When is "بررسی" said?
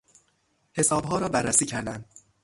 1.29-1.65